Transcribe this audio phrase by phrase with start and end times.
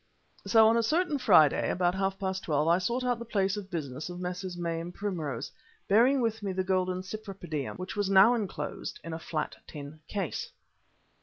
[0.47, 3.69] So on a certain Friday, about half past twelve, I sought out the place of
[3.69, 4.57] business of Messrs.
[4.57, 5.51] May and Primrose,
[5.87, 10.49] bearing with me the golden Cypripedium, which was now enclosed in a flat tin case.